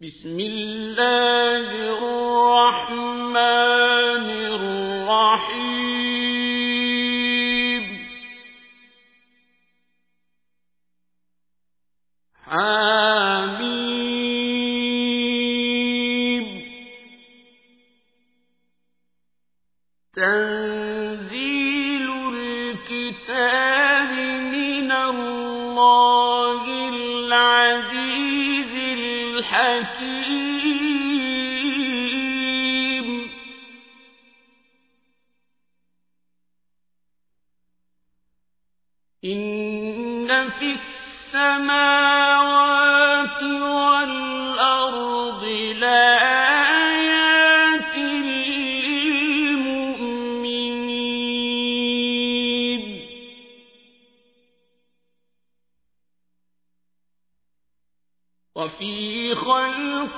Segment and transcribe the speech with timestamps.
[0.00, 2.15] بسم الله الرحمن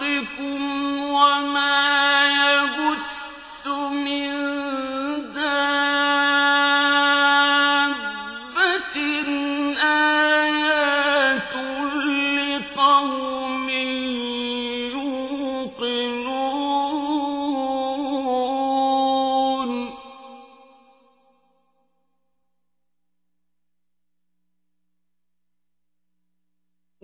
[0.00, 0.65] خلقكم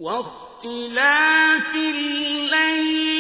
[0.03, 3.12] واختلاف الليل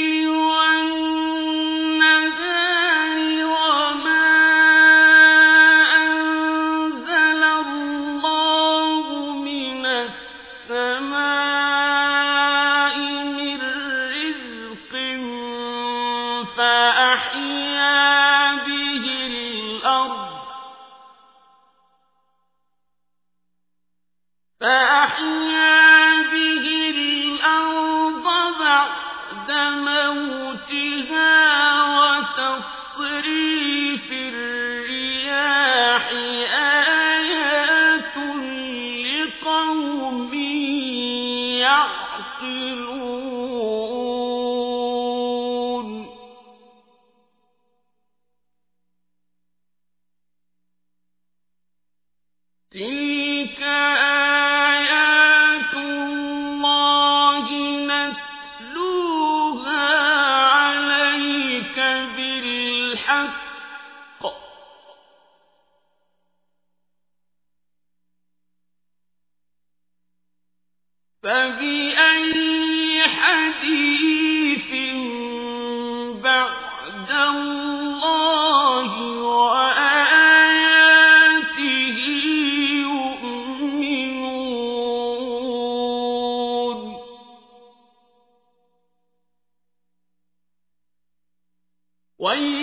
[92.21, 92.61] ويل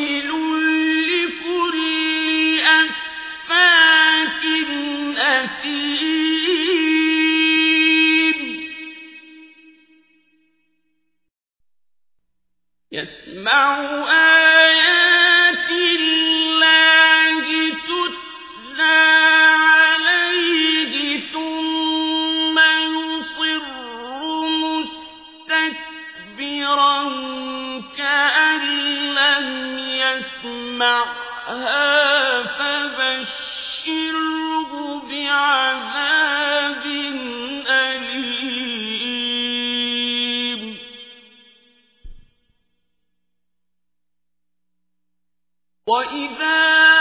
[45.89, 46.98] وإذا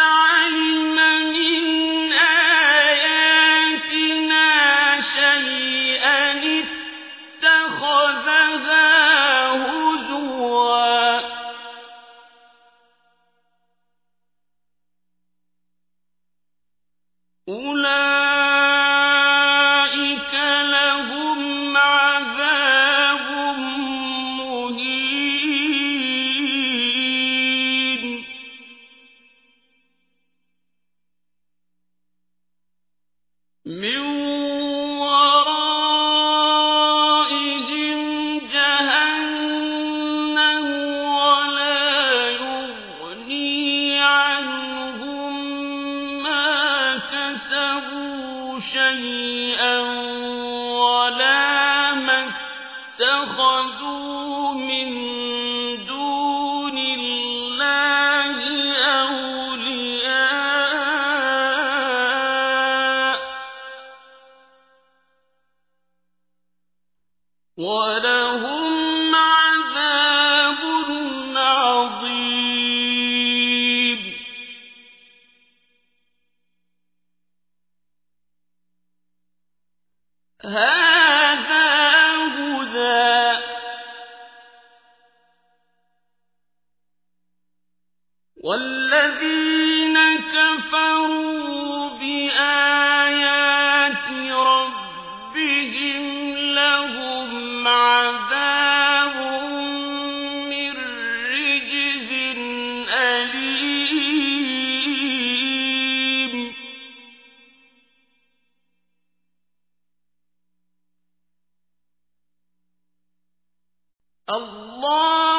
[114.31, 115.38] الله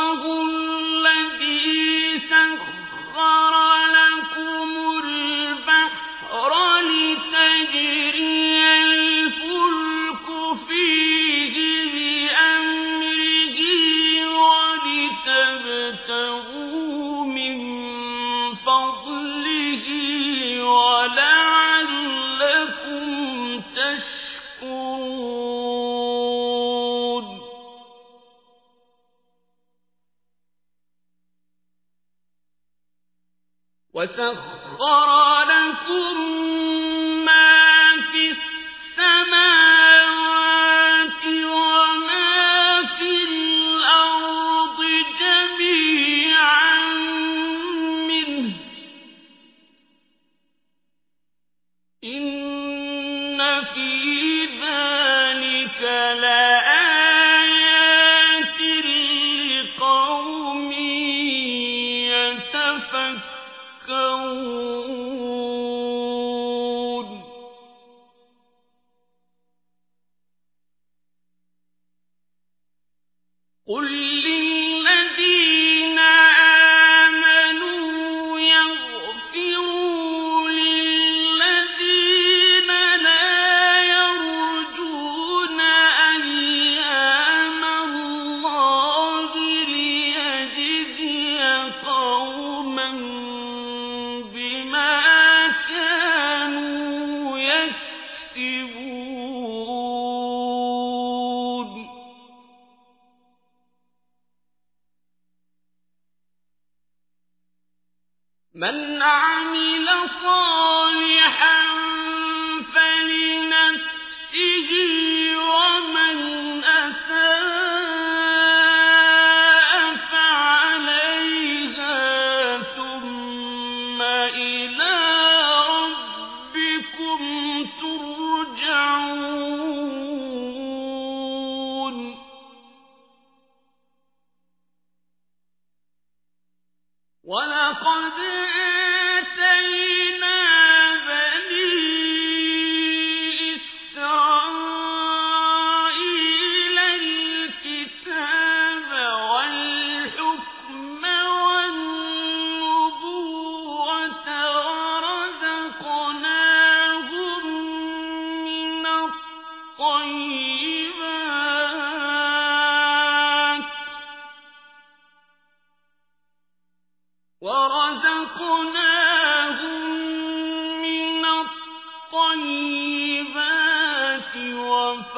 [34.19, 36.38] وسخر لكم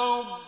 [0.00, 0.39] وفضلناهم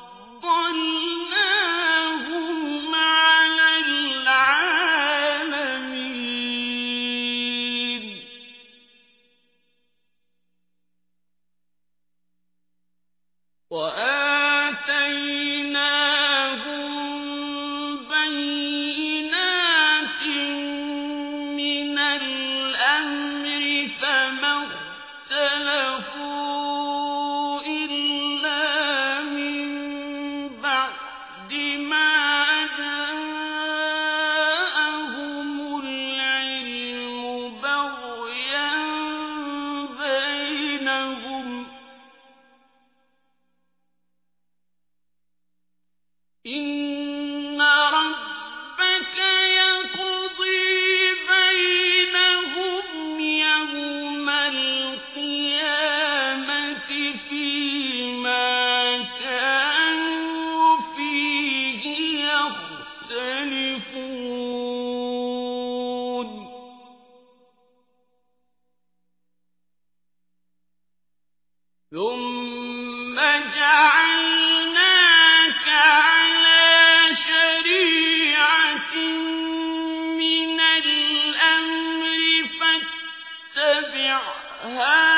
[84.63, 85.12] فاتبعها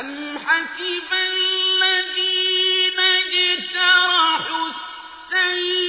[0.00, 5.83] أم حسب الذين اجترحوا السيئات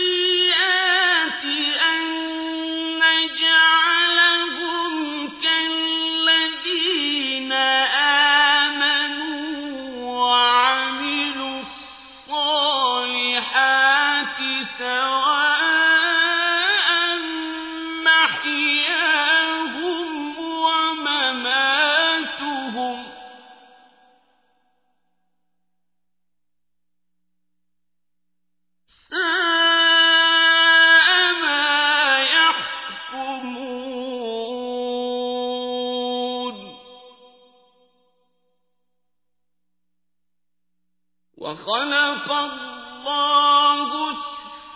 [41.46, 43.90] وخلق الله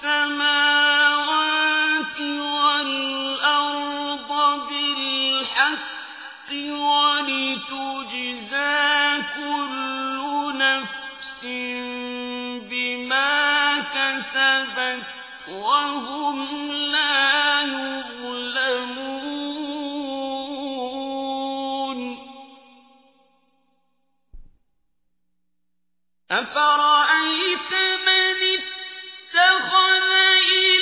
[0.04, 1.00] السماوات
[2.66, 4.30] والأرض
[4.70, 6.52] بالحق
[9.36, 10.20] كل
[10.58, 11.42] نفس
[12.70, 15.04] بما كسبت
[15.52, 16.38] وهم
[16.72, 17.49] لا
[26.40, 27.72] أفرأيت
[28.06, 30.79] من اتخذ إلهه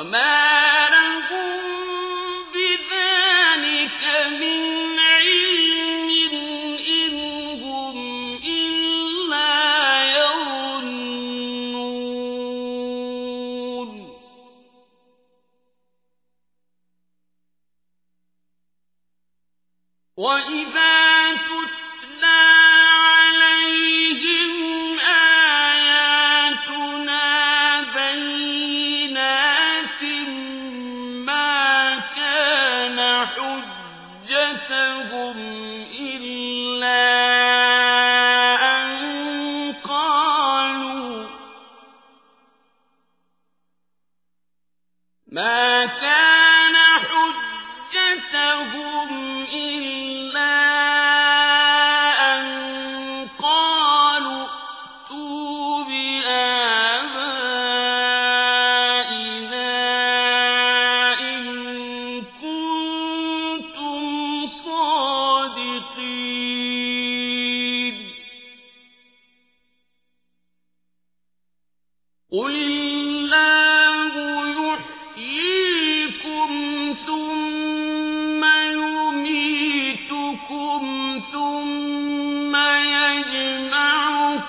[0.00, 0.65] وما
[81.32, 82.56] ثُمَّ
[82.96, 84.46] يَجْمَعُكُمْ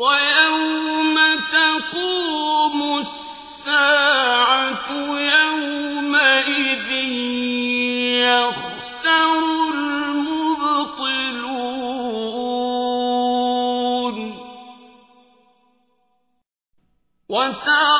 [0.00, 1.16] وَيَوْمَ
[1.52, 4.88] تَقُومُ السَّاعَةُ
[5.36, 6.90] يَوْمَئِذٍ
[8.24, 9.42] يَخْسَرُ
[9.74, 10.90] الْمُبْطِلُونَ.
[17.28, 17.99] وَتَرَىٰ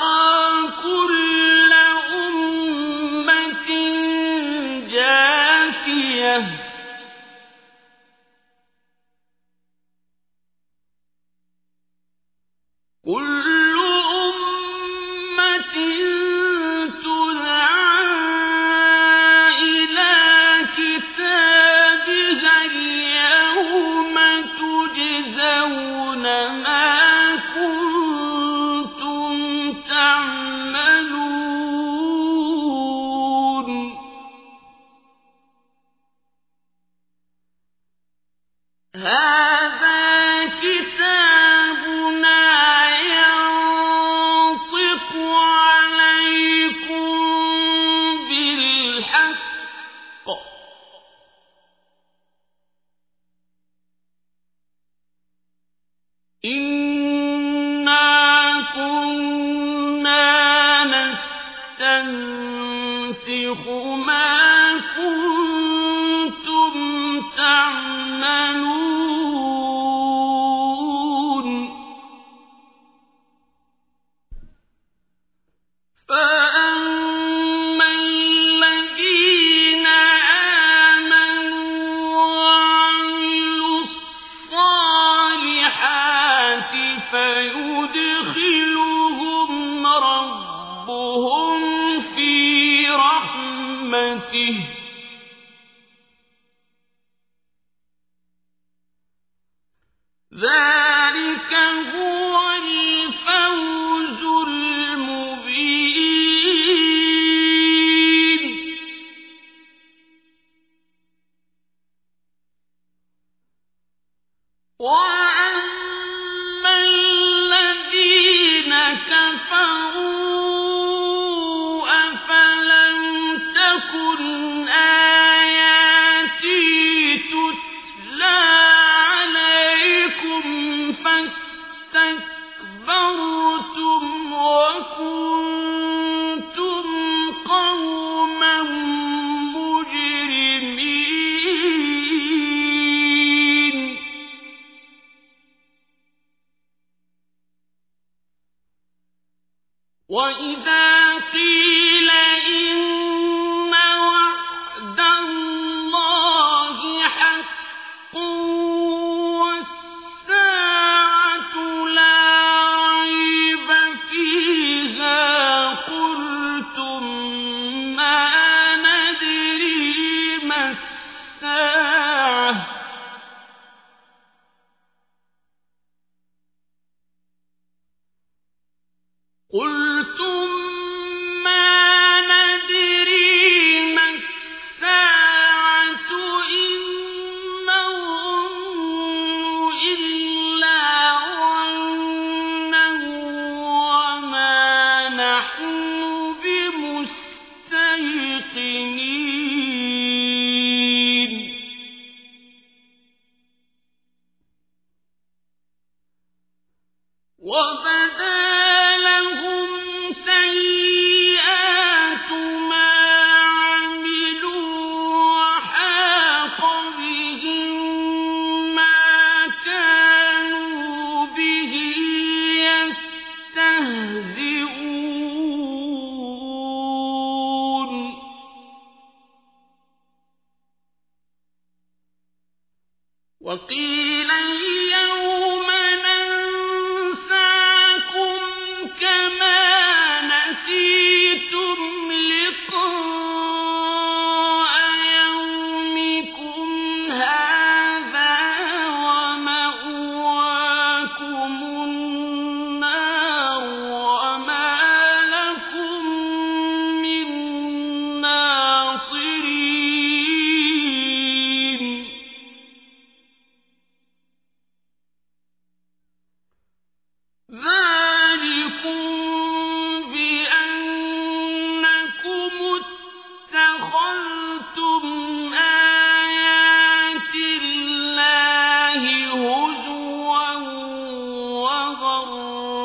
[195.41, 196.00] نَحْنُ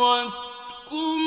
[0.05, 1.24] وغرتكم